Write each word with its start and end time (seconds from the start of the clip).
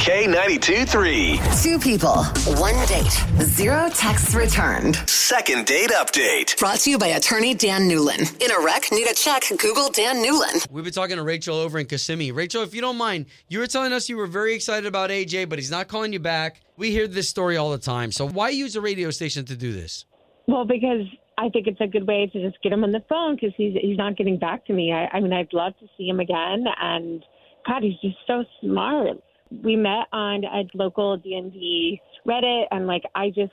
K92 0.00 0.88
3. 0.88 1.40
Two 1.62 1.78
people, 1.78 2.24
one 2.58 2.74
date, 2.86 3.12
zero 3.42 3.90
texts 3.90 4.34
returned. 4.34 4.96
Second 5.06 5.66
date 5.66 5.90
update. 5.90 6.58
Brought 6.58 6.78
to 6.80 6.90
you 6.90 6.96
by 6.96 7.08
attorney 7.08 7.52
Dan 7.52 7.82
Newlin. 7.82 8.20
In 8.42 8.50
a 8.50 8.64
wreck, 8.64 8.90
need 8.92 9.06
a 9.08 9.12
check, 9.12 9.42
Google 9.58 9.90
Dan 9.90 10.24
Newlin. 10.24 10.66
We've 10.70 10.84
been 10.84 10.94
talking 10.94 11.16
to 11.16 11.22
Rachel 11.22 11.54
over 11.54 11.78
in 11.78 11.84
Kissimmee. 11.84 12.32
Rachel, 12.32 12.62
if 12.62 12.74
you 12.74 12.80
don't 12.80 12.96
mind, 12.96 13.26
you 13.48 13.58
were 13.58 13.66
telling 13.66 13.92
us 13.92 14.08
you 14.08 14.16
were 14.16 14.26
very 14.26 14.54
excited 14.54 14.86
about 14.86 15.10
AJ, 15.10 15.50
but 15.50 15.58
he's 15.58 15.70
not 15.70 15.88
calling 15.88 16.14
you 16.14 16.18
back. 16.18 16.62
We 16.78 16.92
hear 16.92 17.06
this 17.06 17.28
story 17.28 17.58
all 17.58 17.70
the 17.70 17.76
time. 17.76 18.10
So 18.10 18.26
why 18.26 18.48
use 18.48 18.76
a 18.76 18.80
radio 18.80 19.10
station 19.10 19.44
to 19.44 19.54
do 19.54 19.70
this? 19.74 20.06
Well, 20.48 20.64
because 20.64 21.06
I 21.36 21.50
think 21.50 21.66
it's 21.66 21.80
a 21.82 21.86
good 21.86 22.06
way 22.06 22.26
to 22.32 22.50
just 22.50 22.60
get 22.62 22.72
him 22.72 22.84
on 22.84 22.92
the 22.92 23.04
phone 23.06 23.34
because 23.34 23.52
he's 23.54 23.74
he's 23.78 23.98
not 23.98 24.16
getting 24.16 24.38
back 24.38 24.64
to 24.64 24.72
me. 24.72 24.92
I, 24.92 25.14
I 25.14 25.20
mean, 25.20 25.34
I'd 25.34 25.52
love 25.52 25.74
to 25.80 25.86
see 25.98 26.08
him 26.08 26.20
again, 26.20 26.64
and 26.80 27.22
God, 27.66 27.82
he's 27.82 28.00
just 28.00 28.16
so 28.26 28.44
smart. 28.62 29.18
We 29.50 29.76
met 29.76 30.06
on 30.12 30.44
a 30.44 30.64
local 30.74 31.16
D 31.16 31.34
and 31.34 31.52
D 31.52 32.00
Reddit, 32.26 32.64
and 32.70 32.86
like 32.86 33.02
I 33.14 33.30
just 33.30 33.52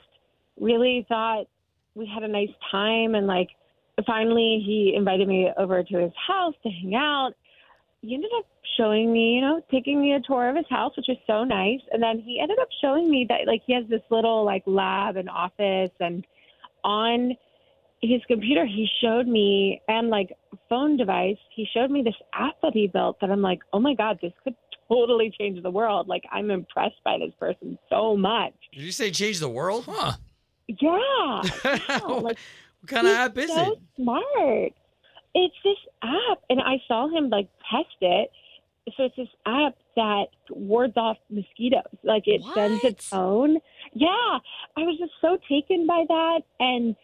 really 0.60 1.06
thought 1.08 1.46
we 1.94 2.06
had 2.06 2.22
a 2.22 2.28
nice 2.28 2.54
time, 2.70 3.14
and 3.14 3.26
like 3.26 3.48
finally 4.06 4.62
he 4.64 4.94
invited 4.96 5.28
me 5.28 5.50
over 5.58 5.82
to 5.82 5.98
his 5.98 6.12
house 6.26 6.54
to 6.62 6.70
hang 6.70 6.94
out. 6.94 7.32
He 8.02 8.14
ended 8.14 8.30
up 8.38 8.46
showing 8.76 9.12
me, 9.12 9.34
you 9.34 9.40
know, 9.40 9.60
taking 9.72 10.00
me 10.00 10.12
a 10.12 10.20
tour 10.20 10.48
of 10.48 10.56
his 10.56 10.68
house, 10.70 10.96
which 10.96 11.06
was 11.08 11.18
so 11.26 11.42
nice. 11.42 11.80
And 11.90 12.00
then 12.00 12.20
he 12.20 12.38
ended 12.40 12.58
up 12.60 12.68
showing 12.80 13.10
me 13.10 13.26
that 13.28 13.46
like 13.46 13.62
he 13.66 13.74
has 13.74 13.84
this 13.88 14.02
little 14.10 14.44
like 14.44 14.62
lab 14.66 15.16
and 15.16 15.28
office 15.28 15.90
and 15.98 16.24
on 16.84 17.32
his 18.00 18.20
computer 18.28 18.64
he 18.64 18.88
showed 19.00 19.26
me 19.26 19.82
and 19.88 20.08
like 20.08 20.32
phone 20.68 20.96
device 20.96 21.36
he 21.54 21.66
showed 21.74 21.90
me 21.90 22.02
this 22.02 22.14
app 22.32 22.54
that 22.62 22.72
he 22.72 22.86
built 22.86 23.18
that 23.20 23.30
i'm 23.30 23.42
like 23.42 23.58
oh 23.72 23.80
my 23.80 23.92
god 23.94 24.18
this 24.22 24.32
could 24.44 24.54
totally 24.88 25.32
change 25.38 25.62
the 25.62 25.70
world 25.70 26.08
like 26.08 26.24
i'm 26.32 26.50
impressed 26.50 27.02
by 27.04 27.18
this 27.18 27.32
person 27.38 27.78
so 27.88 28.16
much 28.16 28.54
Did 28.72 28.82
you 28.82 28.92
say 28.92 29.10
change 29.10 29.38
the 29.40 29.48
world? 29.48 29.84
Huh. 29.86 30.12
yeah 30.66 31.42
yeah, 31.64 31.98
what 32.06 32.22
like 32.24 32.38
kind 32.86 33.06
of 33.06 33.12
app 33.14 33.36
is 33.38 33.50
so 33.50 33.72
it? 33.72 33.78
smart 33.96 34.72
it's 35.34 35.54
this 35.64 35.76
app 36.02 36.38
and 36.50 36.60
i 36.60 36.76
saw 36.86 37.08
him 37.08 37.28
like 37.28 37.48
test 37.70 37.88
it 38.00 38.30
so 38.96 39.04
it's 39.04 39.16
this 39.16 39.28
app 39.44 39.74
that 39.96 40.26
wards 40.50 40.96
off 40.96 41.18
mosquitoes 41.28 41.82
like 42.04 42.22
it 42.26 42.42
sends 42.54 42.82
its 42.84 43.12
own. 43.12 43.58
yeah 43.92 44.38
i 44.76 44.80
was 44.80 44.96
just 44.98 45.12
so 45.20 45.36
taken 45.48 45.86
by 45.86 46.04
that 46.08 46.40
and 46.60 46.96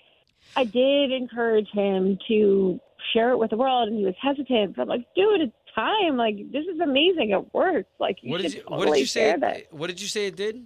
i 0.56 0.64
did 0.64 1.12
encourage 1.12 1.69
him 1.72 2.19
to 2.26 2.80
share 3.12 3.30
it 3.32 3.36
with 3.38 3.50
the 3.50 3.56
world 3.56 3.88
and 3.88 3.98
he 3.98 4.04
was 4.04 4.14
hesitant 4.20 4.74
but 4.76 4.82
I'm 4.82 4.88
like 4.88 5.06
dude 5.14 5.42
it's 5.42 5.52
time 5.75 6.17
like 6.17 6.36
this 6.53 6.64
is 6.72 6.80
amazing 6.80 7.30
it 7.30 7.55
works 7.55 7.89
like 7.98 8.19
you 8.22 8.30
What 8.33 8.41
should 8.42 8.50
did 8.53 8.55
you, 8.58 8.62
totally 8.62 8.78
what 8.78 8.94
did 8.94 9.00
you 9.00 9.06
say? 9.06 9.20
share 9.20 9.34
It, 9.34 9.41
this. 9.41 9.62
what 9.70 9.86
did 9.89 10.00
you 10.00 10.08
say 10.08 10.27
it 10.27 10.36
did? 10.36 10.64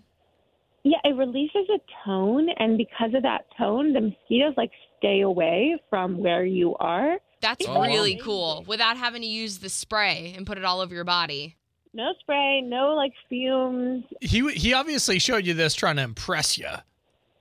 Yeah, 0.84 0.98
it 1.04 1.16
releases 1.16 1.68
a 1.70 1.80
tone, 2.06 2.48
and 2.58 2.78
because 2.78 3.12
of 3.14 3.22
that 3.22 3.46
tone, 3.58 3.92
the 3.92 4.00
mosquitoes 4.00 4.54
like 4.56 4.70
stay 4.98 5.20
away 5.20 5.76
from 5.90 6.18
where 6.18 6.44
you 6.44 6.76
are. 6.76 7.18
That's 7.40 7.66
Oh, 7.66 7.82
really 7.82 8.16
cool 8.16 8.64
without 8.66 8.96
having 8.96 9.22
to 9.22 9.28
use 9.28 9.58
the 9.58 9.68
spray 9.68 10.32
and 10.36 10.46
put 10.46 10.56
it 10.58 10.64
all 10.64 10.80
over 10.80 10.94
your 10.94 11.04
body. 11.04 11.56
No 11.94 12.12
spray, 12.20 12.60
no 12.62 12.94
like 12.94 13.12
fumes. 13.28 14.04
He 14.20 14.48
he 14.52 14.72
obviously 14.72 15.18
showed 15.18 15.44
you 15.46 15.54
this 15.54 15.74
trying 15.74 15.96
to 15.96 16.02
impress 16.02 16.56
you, 16.58 16.68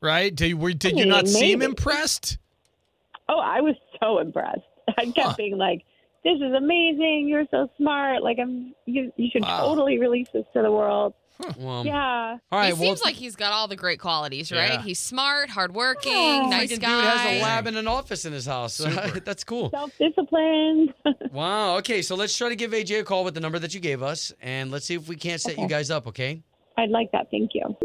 right? 0.01 0.33
Did, 0.35 0.55
were, 0.55 0.73
did 0.73 0.93
you 0.93 0.99
mean, 0.99 1.09
not 1.09 1.27
seem 1.27 1.61
impressed? 1.61 2.37
Oh, 3.29 3.39
I 3.39 3.61
was 3.61 3.75
so 4.01 4.19
impressed. 4.19 4.61
I 4.97 5.05
kept 5.05 5.17
Huh. 5.17 5.33
being 5.37 5.57
like, 5.57 5.83
"This 6.27 6.41
is 6.47 6.53
amazing! 6.53 7.27
You're 7.29 7.45
so 7.51 7.69
smart! 7.77 8.21
Like, 8.23 8.37
I'm 8.39 8.73
you. 8.85 9.11
You 9.15 9.29
should 9.31 9.43
Wow. 9.43 9.61
totally 9.67 9.97
release 9.99 10.27
this 10.33 10.45
to 10.53 10.61
the 10.61 10.71
world." 10.71 11.13
Well, 11.59 11.85
Yeah, 11.85 12.37
all 12.51 12.59
right. 12.59 12.67
he 12.67 12.73
well, 12.73 12.81
seems 12.81 13.03
like 13.03 13.13
he's 13.13 13.35
got 13.35 13.53
all 13.53 13.67
the 13.67 13.75
great 13.75 13.99
qualities, 13.99 14.51
right? 14.51 14.71
Yeah. 14.73 14.81
He's 14.81 14.97
smart, 14.97 15.51
hardworking, 15.51 16.11
Yeah. 16.11 16.47
nice 16.49 16.69
second 16.71 16.81
guy. 16.81 16.95
dude 17.01 17.03
has 17.11 17.31
a 17.39 17.43
lab 17.43 17.67
and 17.67 17.77
an 17.77 17.87
office 17.87 18.25
in 18.25 18.33
his 18.33 18.47
house. 18.47 18.77
That's 19.23 19.43
cool. 19.43 19.69
self-disciplined. 19.69 20.95
Wow. 21.31 21.77
Okay, 21.77 22.01
so 22.01 22.15
let's 22.15 22.35
try 22.35 22.49
to 22.49 22.55
give 22.55 22.71
AJ 22.71 23.01
a 23.01 23.03
call 23.03 23.23
with 23.23 23.35
the 23.35 23.39
number 23.39 23.59
that 23.59 23.73
you 23.75 23.79
gave 23.79 24.01
us, 24.01 24.33
and 24.41 24.71
let's 24.71 24.87
see 24.87 24.95
if 24.95 25.07
we 25.07 25.15
can't 25.15 25.39
set 25.39 25.59
you 25.59 25.67
guys 25.67 25.91
up. 25.91 26.07
Okay. 26.07 26.41
I'd 26.75 26.89
like 26.89 27.11
that. 27.11 27.29
Thank 27.29 27.51
you. 27.53 27.75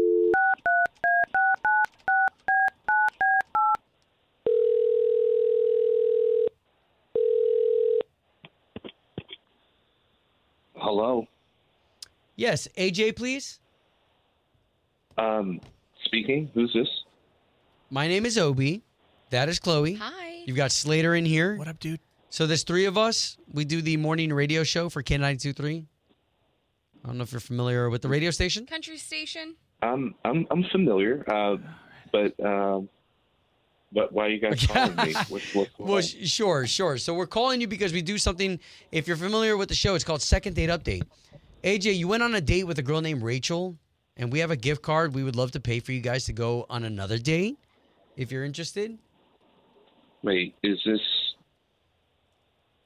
Hello. 10.83 11.25
Yes, 12.35 12.67
AJ, 12.77 13.15
please. 13.15 13.61
Um, 15.17 15.61
speaking. 16.03 16.51
Who's 16.53 16.73
this? 16.73 16.89
My 17.89 18.09
name 18.09 18.25
is 18.25 18.37
Obi. 18.37 18.81
That 19.29 19.47
is 19.47 19.59
Chloe. 19.59 19.93
Hi. 19.93 20.43
You've 20.45 20.57
got 20.57 20.73
Slater 20.73 21.15
in 21.15 21.23
here. 21.25 21.55
What 21.55 21.69
up, 21.69 21.79
dude? 21.79 22.01
So 22.29 22.45
there's 22.45 22.63
three 22.63 22.83
of 22.83 22.97
us. 22.97 23.37
We 23.53 23.63
do 23.63 23.81
the 23.81 23.95
morning 23.95 24.33
radio 24.33 24.65
show 24.65 24.89
for 24.89 25.01
K923. 25.01 25.85
I 27.01 27.07
don't 27.07 27.17
know 27.17 27.23
if 27.23 27.31
you're 27.31 27.39
familiar 27.39 27.89
with 27.89 28.01
the 28.01 28.09
radio 28.09 28.31
station. 28.31 28.65
Country 28.65 28.97
station. 28.97 29.55
I'm 29.81 30.15
I'm 30.25 30.45
I'm 30.51 30.65
familiar. 30.69 31.23
Uh, 31.31 31.57
but 32.11 32.37
um, 32.45 32.89
but 33.93 34.11
why 34.11 34.25
are 34.25 34.29
you 34.29 34.39
guys 34.39 34.65
calling 34.69 34.95
me? 34.95 35.13
What's, 35.29 35.53
what's 35.53 35.79
Well, 35.79 36.01
sure, 36.01 36.65
sure. 36.67 36.97
So 36.97 37.13
we're 37.13 37.27
calling 37.27 37.61
you 37.61 37.67
because 37.67 37.93
we 37.93 38.01
do 38.01 38.17
something. 38.17 38.59
If 38.91 39.07
you're 39.07 39.17
familiar 39.17 39.55
with 39.55 39.69
the 39.69 39.75
show, 39.75 39.95
it's 39.95 40.03
called 40.03 40.21
Second 40.21 40.55
Date 40.55 40.69
Update. 40.69 41.03
AJ, 41.63 41.95
you 41.95 42.07
went 42.07 42.23
on 42.23 42.35
a 42.35 42.41
date 42.41 42.65
with 42.65 42.79
a 42.79 42.81
girl 42.81 42.99
named 42.99 43.21
Rachel, 43.21 43.77
and 44.17 44.31
we 44.31 44.39
have 44.39 44.51
a 44.51 44.55
gift 44.55 44.81
card. 44.81 45.13
We 45.13 45.23
would 45.23 45.35
love 45.35 45.51
to 45.51 45.59
pay 45.59 45.79
for 45.79 45.91
you 45.91 46.01
guys 46.01 46.25
to 46.25 46.33
go 46.33 46.65
on 46.69 46.83
another 46.83 47.17
date 47.17 47.57
if 48.17 48.31
you're 48.31 48.43
interested. 48.43 48.97
Wait, 50.23 50.55
is 50.63 50.79
this? 50.85 50.99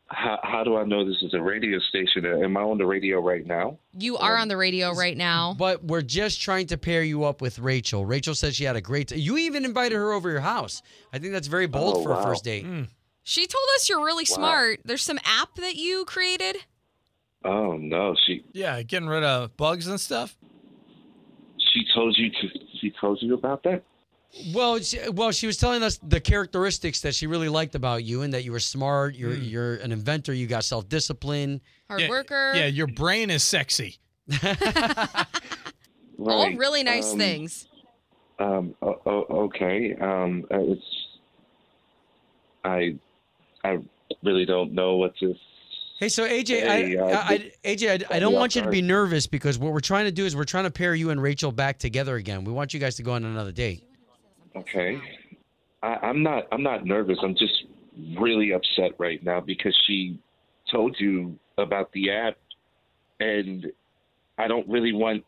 How 0.10 0.40
how 0.42 0.64
do 0.64 0.78
I 0.78 0.86
know 0.86 1.06
this 1.06 1.22
is 1.22 1.34
a 1.34 1.42
radio 1.42 1.80
station? 1.80 2.26
Am 2.26 2.56
I 2.56 2.62
on 2.62 2.78
the 2.78 2.86
radio 2.86 3.20
right 3.20 3.46
now? 3.46 3.78
You 3.98 4.16
are 4.18 4.38
on 4.38 4.48
the 4.48 4.56
radio 4.56 4.92
um, 4.92 4.98
right 4.98 5.18
now. 5.18 5.54
But 5.58 5.84
we're 5.84 6.02
just 6.02 6.42
trying 6.42 6.68
to 6.68 6.78
pair 6.78 7.04
you 7.04 7.26
up 7.26 7.42
with 7.42 7.60
Rachel. 7.60 8.06
Rachel 8.06 8.34
says 8.34 8.56
she 8.56 8.64
had 8.64 8.78
a 8.78 8.82
great. 8.82 9.12
you 9.12 9.38
even 9.38 9.66
invited 9.66 9.96
her 9.96 10.14
over 10.14 10.30
your 10.32 10.40
house. 10.40 10.82
I 11.12 11.20
think 11.20 11.34
that's 11.34 11.48
very 11.48 11.68
bold 11.68 11.98
Oh, 11.98 12.04
for 12.04 12.14
a 12.14 12.24
first 12.24 12.46
date. 12.46 12.64
Hmm. 12.66 12.84
She 13.24 13.48
told 13.48 13.66
us 13.76 13.90
you're 13.90 14.04
really 14.06 14.24
smart. 14.24 14.80
There's 14.86 15.02
some 15.04 15.20
app 15.26 15.56
that 15.56 15.76
you 15.76 16.06
created. 16.06 16.56
Oh 17.44 17.74
no, 17.76 18.16
she 18.26 18.46
Yeah, 18.54 18.82
getting 18.84 19.10
rid 19.10 19.24
of 19.26 19.58
bugs 19.58 19.88
and 19.88 20.00
stuff. 20.00 20.38
she 21.74 21.84
told 21.94 22.18
you 22.18 22.30
to 22.30 22.48
she 22.80 22.94
told 23.02 23.22
you 23.22 23.34
about 23.34 23.64
that. 23.64 23.84
Well, 24.54 24.80
she, 24.80 25.00
well, 25.10 25.32
she 25.32 25.48
was 25.48 25.58
telling 25.58 25.84
us 25.84 26.00
the 26.04 26.20
characteristics 26.20 27.02
that 27.02 27.16
she 27.16 27.28
really 27.28 27.50
liked 27.50 27.76
about 27.76 28.04
you, 28.04 28.22
and 28.22 28.34
that 28.34 28.44
you 28.44 28.52
were 28.52 28.60
smart. 28.60 29.16
You're 29.16 29.34
you're 29.34 29.76
an 29.76 29.92
inventor. 29.92 30.34
You 30.34 30.48
got 30.48 30.64
self 30.64 30.88
discipline. 30.90 31.62
Hard 31.88 32.02
yeah, 32.02 32.10
worker. 32.10 32.54
Yeah, 32.54 32.66
your 32.66 32.88
brain 32.88 33.30
is 33.30 33.44
sexy. 33.44 33.98
all 34.44 34.46
Right, 36.18 36.58
really 36.58 36.84
nice 36.84 37.14
um, 37.14 37.18
things. 37.18 37.68
Um. 38.40 38.76
o- 38.82 39.02
o- 39.06 39.44
okay. 39.46 39.96
Um. 39.96 40.46
uh, 40.52 40.60
It's. 40.60 40.82
I. 42.64 42.98
I 43.64 43.80
really 44.24 44.46
don't 44.46 44.74
know 44.74 44.98
what 44.98 45.18
to. 45.18 45.34
Hey, 46.00 46.10
so 46.10 46.28
AJ, 46.28 46.48
Hey, 46.48 46.96
I, 46.96 47.02
uh, 47.02 47.08
I, 47.08 47.34
I, 47.34 47.52
AJ, 47.64 48.06
I, 48.12 48.18
I 48.18 48.20
don't 48.20 48.34
want 48.34 48.56
you 48.56 48.62
to 48.62 48.70
be 48.70 48.84
nervous 48.84 49.26
because 49.26 49.58
what 49.58 49.74
we're 49.74 49.80
trying 49.80 50.06
to 50.06 50.12
do 50.12 50.26
is 50.26 50.36
we're 50.36 50.44
trying 50.44 50.66
to 50.66 50.72
pair 50.72 50.94
you 50.94 51.10
and 51.10 51.20
Rachel 51.20 51.52
back 51.52 51.80
together 51.80 52.16
again. 52.18 52.44
We 52.44 52.54
want 52.54 52.72
you 52.72 52.80
guys 52.80 52.98
to 52.98 53.04
go 53.04 53.14
on 53.14 53.26
another 53.26 53.52
date. 53.52 53.87
Okay. 54.60 55.00
I, 55.84 55.96
I'm 56.04 56.24
not. 56.24 56.48
I'm 56.52 56.64
not 56.64 56.86
nervous. 56.86 57.18
I'm 57.24 57.36
just 57.36 57.66
really 58.20 58.52
upset 58.52 58.92
right 58.98 59.24
now 59.24 59.40
because 59.40 59.76
she 59.88 60.20
told 60.72 60.96
you 61.00 61.38
about 61.58 61.92
the 61.94 62.12
app, 62.12 62.38
and 63.20 63.68
I 64.38 64.48
don't 64.48 64.68
really 64.68 64.94
want 64.94 65.24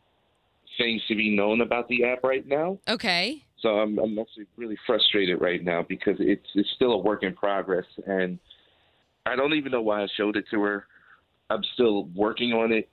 things 0.78 1.02
to 1.08 1.14
be 1.14 1.34
known 1.34 1.60
about 1.60 1.88
the 1.88 2.04
app 2.04 2.22
right 2.22 2.46
now. 2.46 2.78
Okay. 2.88 3.42
So 3.60 3.80
I'm, 3.80 3.98
I'm 3.98 4.18
actually 4.18 4.46
really 4.56 4.78
frustrated 4.86 5.40
right 5.40 5.62
now 5.62 5.84
because 5.86 6.16
it's 6.18 6.46
it's 6.54 6.70
still 6.76 6.92
a 6.92 6.98
work 6.98 7.22
in 7.22 7.34
progress, 7.34 7.86
and 8.06 8.38
I 9.26 9.36
don't 9.36 9.54
even 9.54 9.72
know 9.72 9.82
why 9.82 10.02
I 10.02 10.06
showed 10.16 10.36
it 10.36 10.44
to 10.50 10.62
her. 10.62 10.86
I'm 11.50 11.62
still 11.74 12.04
working 12.14 12.52
on 12.52 12.72
it, 12.72 12.88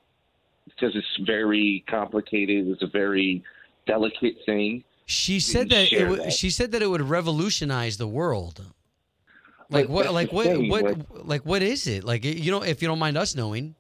because 0.66 0.96
it's 0.96 1.26
very 1.26 1.86
complicated. 1.90 2.68
It's 2.68 2.82
a 2.82 2.88
very 2.88 3.44
delicate 3.86 4.36
thing. 4.46 4.84
She 5.10 5.40
said 5.40 5.70
that, 5.70 5.84
it 5.84 5.88
share 5.88 6.10
would, 6.10 6.20
that. 6.20 6.34
she 6.34 6.50
said 6.50 6.74
that 6.74 6.82
it 6.82 6.88
would 6.88 7.02
revolutionize 7.02 7.96
the 7.98 8.08
world. 8.08 8.64
Like 9.70 9.88
But 9.88 9.90
what? 9.90 10.14
Like 10.14 10.32
what? 10.34 10.46
thing, 10.48 10.70
What? 10.70 10.84
like- 10.84 10.98
Like 11.24 11.46
what 11.46 11.62
is 11.62 11.88
it? 11.88 12.04
Like 12.04 12.26
you 12.26 12.52
know, 12.52 12.62
if 12.62 12.82
you 12.82 12.88
don't 12.90 13.00
mind 13.00 13.18
us 13.18 13.34
knowing. 13.36 13.74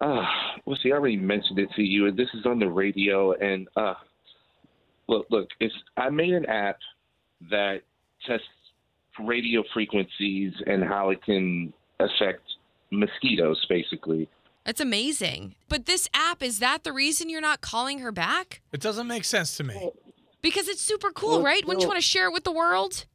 Uh, 0.00 0.22
well, 0.64 0.78
see, 0.80 0.92
I 0.92 0.94
already 0.94 1.16
mentioned 1.16 1.58
it 1.58 1.70
to 1.74 1.82
you, 1.82 2.06
and 2.06 2.16
this 2.16 2.28
is 2.34 2.46
on 2.46 2.60
the 2.60 2.68
radio. 2.68 3.32
And 3.32 3.66
uh, 3.76 3.94
look, 5.08 5.26
look, 5.28 5.48
it's 5.58 5.74
I 5.96 6.08
made 6.08 6.32
an 6.34 6.46
app 6.46 6.78
that 7.50 7.82
tests 8.24 8.46
radio 9.18 9.64
frequencies 9.74 10.52
and 10.68 10.84
how 10.84 11.10
it 11.10 11.20
can 11.24 11.72
affect 11.98 12.42
mosquitoes, 12.92 13.64
basically. 13.68 14.28
That's 14.64 14.80
amazing. 14.80 15.56
But 15.68 15.86
this 15.86 16.08
app, 16.14 16.44
is 16.44 16.60
that 16.60 16.84
the 16.84 16.92
reason 16.92 17.28
you're 17.28 17.40
not 17.40 17.60
calling 17.60 17.98
her 17.98 18.12
back? 18.12 18.60
It 18.72 18.80
doesn't 18.80 19.08
make 19.08 19.24
sense 19.24 19.56
to 19.56 19.64
me. 19.64 19.90
Because 20.40 20.68
it's 20.68 20.80
super 20.80 21.10
cool, 21.10 21.30
Well, 21.30 21.42
right? 21.42 21.66
Wouldn't 21.66 21.82
you 21.82 21.88
want 21.88 22.00
to 22.00 22.06
share 22.06 22.26
it 22.26 22.32
with 22.32 22.44
the 22.44 22.52
world? 22.52 23.06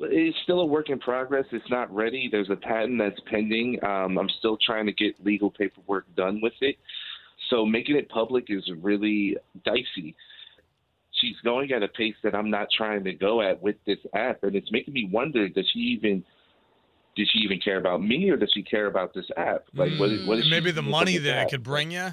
It's 0.00 0.36
still 0.42 0.60
a 0.60 0.66
work 0.66 0.90
in 0.90 0.98
progress. 0.98 1.44
It's 1.52 1.68
not 1.70 1.92
ready. 1.94 2.28
There's 2.30 2.50
a 2.50 2.56
patent 2.56 2.98
that's 2.98 3.20
pending. 3.30 3.78
Um, 3.84 4.18
I'm 4.18 4.28
still 4.38 4.56
trying 4.64 4.86
to 4.86 4.92
get 4.92 5.14
legal 5.24 5.50
paperwork 5.50 6.12
done 6.16 6.40
with 6.42 6.54
it. 6.60 6.76
So 7.50 7.64
making 7.64 7.96
it 7.96 8.08
public 8.08 8.46
is 8.48 8.68
really 8.80 9.36
dicey. 9.64 10.16
She's 11.20 11.36
going 11.44 11.70
at 11.72 11.82
a 11.82 11.88
pace 11.88 12.14
that 12.24 12.34
I'm 12.34 12.50
not 12.50 12.68
trying 12.76 13.04
to 13.04 13.12
go 13.12 13.42
at 13.42 13.62
with 13.62 13.76
this 13.86 13.98
app, 14.14 14.42
and 14.42 14.56
it's 14.56 14.72
making 14.72 14.94
me 14.94 15.08
wonder: 15.12 15.48
Does 15.48 15.68
she 15.72 15.78
even? 15.80 16.24
Does 17.14 17.28
she 17.30 17.40
even 17.40 17.60
care 17.60 17.76
about 17.78 18.02
me, 18.02 18.30
or 18.30 18.36
does 18.36 18.50
she 18.54 18.62
care 18.62 18.86
about 18.86 19.12
this 19.12 19.26
app? 19.36 19.64
Like, 19.74 19.92
what, 19.98 20.10
is- 20.10 20.26
what 20.26 20.38
is 20.38 20.48
Maybe 20.50 20.70
the 20.70 20.80
money 20.82 21.18
this 21.18 21.30
that 21.30 21.42
it 21.46 21.50
could 21.50 21.62
bring 21.62 21.90
you. 21.90 22.08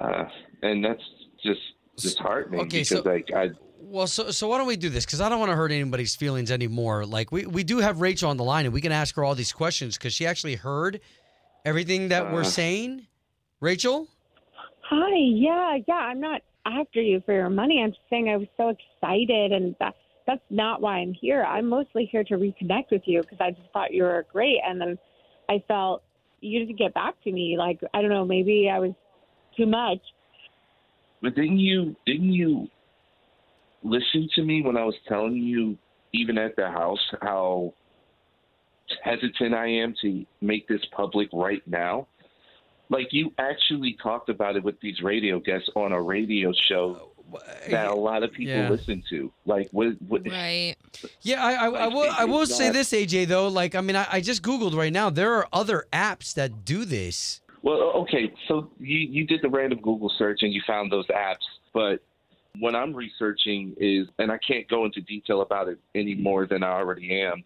Uh, 0.00 0.24
and 0.62 0.82
that's 0.82 1.02
just 1.44 1.60
disheartening 1.98 2.60
Okay, 2.62 2.80
because, 2.80 2.88
so- 2.88 3.02
like, 3.02 3.28
I 3.36 3.50
Well, 3.84 4.06
so 4.06 4.30
so 4.30 4.46
why 4.48 4.58
don't 4.58 4.68
we 4.68 4.76
do 4.76 4.88
this? 4.88 5.04
Because 5.04 5.20
I 5.20 5.28
don't 5.28 5.40
want 5.40 5.50
to 5.50 5.56
hurt 5.56 5.72
anybody's 5.72 6.14
feelings 6.14 6.50
anymore. 6.52 7.04
Like 7.04 7.32
we 7.32 7.46
we 7.46 7.64
do 7.64 7.78
have 7.78 8.00
Rachel 8.00 8.30
on 8.30 8.36
the 8.36 8.44
line, 8.44 8.64
and 8.64 8.72
we 8.72 8.80
can 8.80 8.92
ask 8.92 9.16
her 9.16 9.24
all 9.24 9.34
these 9.34 9.52
questions 9.52 9.98
because 9.98 10.14
she 10.14 10.24
actually 10.24 10.54
heard 10.54 11.00
everything 11.64 12.08
that 12.08 12.32
we're 12.32 12.40
Uh. 12.40 12.44
saying. 12.44 13.06
Rachel. 13.60 14.08
Hi, 14.88 15.16
yeah, 15.16 15.78
yeah. 15.86 15.94
I'm 15.94 16.20
not 16.20 16.42
after 16.64 17.00
you 17.00 17.22
for 17.24 17.32
your 17.32 17.50
money. 17.50 17.80
I'm 17.82 17.90
just 17.90 18.02
saying 18.08 18.28
I 18.28 18.36
was 18.36 18.48
so 18.56 18.68
excited, 18.68 19.52
and 19.52 19.74
that 19.80 19.94
that's 20.26 20.42
not 20.50 20.80
why 20.80 20.98
I'm 20.98 21.12
here. 21.12 21.42
I'm 21.44 21.68
mostly 21.68 22.08
here 22.10 22.24
to 22.24 22.34
reconnect 22.34 22.90
with 22.92 23.02
you 23.06 23.20
because 23.22 23.38
I 23.40 23.50
just 23.50 23.68
thought 23.72 23.92
you 23.92 24.04
were 24.04 24.26
great, 24.32 24.58
and 24.64 24.80
then 24.80 24.98
I 25.48 25.62
felt 25.66 26.02
you 26.40 26.60
didn't 26.60 26.78
get 26.78 26.94
back 26.94 27.14
to 27.24 27.32
me. 27.32 27.56
Like 27.58 27.80
I 27.94 28.00
don't 28.00 28.10
know, 28.10 28.24
maybe 28.24 28.70
I 28.72 28.78
was 28.78 28.92
too 29.56 29.66
much. 29.66 30.00
But 31.20 31.34
didn't 31.34 31.58
you 31.58 31.96
didn't 32.06 32.32
you 32.32 32.68
listen 33.82 34.28
to 34.36 34.42
me 34.42 34.62
when 34.62 34.76
I 34.76 34.84
was 34.84 34.94
telling 35.08 35.36
you, 35.36 35.76
even 36.12 36.38
at 36.38 36.56
the 36.56 36.68
house, 36.70 37.00
how 37.20 37.74
hesitant 39.02 39.54
I 39.54 39.66
am 39.68 39.94
to 40.02 40.24
make 40.40 40.68
this 40.68 40.80
public 40.94 41.28
right 41.32 41.62
now? 41.66 42.06
Like 42.90 43.08
you 43.10 43.32
actually 43.38 43.96
talked 44.02 44.28
about 44.28 44.56
it 44.56 44.62
with 44.62 44.78
these 44.80 45.00
radio 45.02 45.40
guests 45.40 45.70
on 45.74 45.92
a 45.92 46.00
radio 46.02 46.52
show 46.68 47.12
uh, 47.34 47.38
that 47.70 47.86
a 47.86 47.94
lot 47.94 48.22
of 48.22 48.32
people 48.32 48.52
Yeah. 48.54 48.68
listen 48.68 49.02
to. 49.08 49.32
Like 49.46 49.68
what? 49.72 49.94
what 50.06 50.22
Right. 50.26 50.74
Yeah, 51.22 51.42
I 51.42 51.52
I, 51.52 51.66
I 51.66 51.86
will 51.88 52.10
I 52.10 52.24
it's 52.24 52.30
will 52.32 52.46
say 52.46 52.70
this, 52.70 52.92
AJ 52.92 53.28
though. 53.28 53.48
Like 53.48 53.74
I 53.74 53.80
mean, 53.80 53.96
I, 53.96 54.06
I 54.12 54.20
just 54.20 54.42
googled 54.42 54.74
right 54.76 54.92
now. 54.92 55.08
There 55.08 55.32
are 55.34 55.48
other 55.52 55.86
apps 55.92 56.34
that 56.34 56.64
do 56.66 56.84
this. 56.84 57.40
Well, 57.62 57.78
okay, 58.02 58.30
so 58.48 58.70
you 58.78 58.98
you 58.98 59.26
did 59.26 59.40
the 59.40 59.48
random 59.48 59.80
Google 59.80 60.12
search 60.18 60.40
and 60.42 60.52
you 60.52 60.60
found 60.66 60.92
those 60.92 61.06
apps, 61.06 61.46
but 61.72 62.00
what 62.58 62.74
I'm 62.74 62.94
researching 62.94 63.74
is, 63.78 64.08
and 64.18 64.30
I 64.30 64.38
can't 64.38 64.68
go 64.68 64.84
into 64.84 65.00
detail 65.00 65.40
about 65.40 65.68
it 65.68 65.78
any 65.94 66.14
more 66.14 66.46
than 66.46 66.62
I 66.62 66.72
already 66.72 67.22
am, 67.22 67.44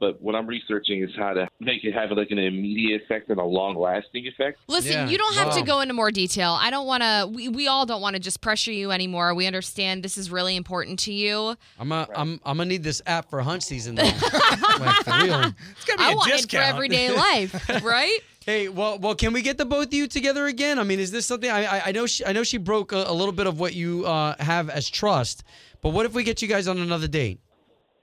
but 0.00 0.20
what 0.20 0.34
I'm 0.34 0.46
researching 0.46 1.02
is 1.02 1.10
how 1.16 1.32
to 1.34 1.48
make 1.60 1.84
it 1.84 1.92
have 1.92 2.10
like 2.12 2.30
an 2.30 2.38
immediate 2.38 3.02
effect 3.02 3.30
and 3.30 3.38
a 3.40 3.44
long-lasting 3.44 4.26
effect. 4.26 4.58
Listen, 4.68 4.92
Yeah, 4.92 5.08
you 5.08 5.18
don't 5.18 5.34
have 5.34 5.54
to 5.54 5.62
go 5.62 5.80
into 5.80 5.94
more 5.94 6.10
detail. 6.10 6.56
I 6.60 6.70
don't 6.70 6.86
want 6.86 7.02
to. 7.02 7.30
We, 7.32 7.48
we 7.48 7.66
all 7.68 7.86
don't 7.86 8.00
want 8.00 8.14
to 8.14 8.20
just 8.20 8.40
pressure 8.40 8.72
you 8.72 8.90
anymore. 8.90 9.34
We 9.34 9.46
understand 9.46 10.02
this 10.02 10.18
is 10.18 10.30
really 10.30 10.56
important 10.56 10.98
to 11.00 11.12
you. 11.12 11.56
I'm 11.78 11.92
a, 11.92 12.08
I'm 12.14 12.40
I'm 12.44 12.58
gonna 12.58 12.66
need 12.66 12.82
this 12.82 13.02
app 13.06 13.30
for 13.30 13.40
hunt 13.40 13.62
season 13.62 13.94
though. 13.96 14.02
like 14.78 15.04
for 15.04 15.18
real. 15.22 15.52
It's 15.72 15.84
gonna 15.84 15.98
be 15.98 16.04
I 16.04 16.12
a 16.12 16.16
want 16.16 16.30
it 16.32 16.50
for 16.50 16.56
everyday 16.58 17.10
life, 17.16 17.82
right? 17.82 18.18
Hey, 18.44 18.68
well, 18.68 18.98
well, 18.98 19.14
can 19.14 19.34
we 19.34 19.42
get 19.42 19.58
the 19.58 19.66
both 19.66 19.88
of 19.88 19.94
you 19.94 20.06
together 20.06 20.46
again? 20.46 20.78
I 20.78 20.82
mean, 20.82 21.00
is 21.00 21.10
this 21.10 21.26
something? 21.26 21.50
I 21.50 21.64
I, 21.64 21.82
I 21.86 21.92
know 21.92 22.06
she 22.06 22.24
I 22.24 22.32
know 22.32 22.42
she 22.44 22.56
broke 22.56 22.92
a, 22.92 23.04
a 23.06 23.12
little 23.12 23.32
bit 23.32 23.46
of 23.46 23.60
what 23.60 23.74
you 23.74 24.06
uh, 24.06 24.34
have 24.38 24.70
as 24.70 24.88
trust, 24.88 25.44
but 25.82 25.90
what 25.90 26.06
if 26.06 26.14
we 26.14 26.24
get 26.24 26.40
you 26.40 26.48
guys 26.48 26.66
on 26.68 26.78
another 26.78 27.08
date? 27.08 27.40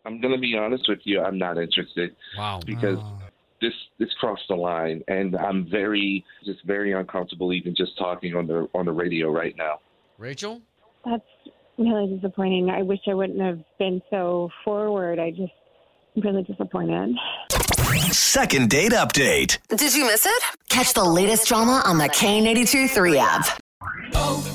I'm 0.06 0.22
going 0.22 0.34
to 0.34 0.40
be 0.40 0.56
honest 0.56 0.86
with 0.88 1.00
you, 1.04 1.22
I'm 1.22 1.38
not 1.38 1.58
interested 1.58 2.16
Wow. 2.38 2.60
because 2.66 3.00
this 3.62 3.74
this 4.00 4.10
crossed 4.20 4.44
the 4.50 4.56
line, 4.56 5.02
and 5.08 5.36
I'm 5.36 5.68
very 5.70 6.24
just 6.46 6.64
very 6.66 6.94
uncomfortable 6.94 7.54
even 7.54 7.74
just 7.76 7.98
talking 7.98 8.36
on 8.36 8.48
the 8.48 8.68
on 8.76 8.86
the 8.86 8.92
radio 8.92 9.32
right 9.32 9.56
now. 9.58 9.80
Rachel. 10.18 10.62
That's 11.06 11.24
really 11.78 12.16
disappointing. 12.16 12.70
I 12.70 12.82
wish 12.82 13.00
I 13.08 13.14
wouldn't 13.14 13.40
have 13.42 13.60
been 13.80 14.02
so 14.10 14.50
forward. 14.64 15.20
I 15.20 15.32
just 15.32 15.52
I'm 16.16 16.22
really 16.22 16.44
disappointed. 16.44 17.16
Second 18.12 18.70
date 18.70 18.92
update. 18.94 19.58
Did 19.70 19.94
you 19.96 20.06
miss 20.06 20.26
it? 20.26 20.44
Catch 20.70 20.94
the 20.94 21.04
latest 21.04 21.48
drama 21.48 21.82
on 21.86 21.98
the 21.98 22.06
K923 22.10 23.18
app. 23.18 23.60
Oh, 24.14 24.55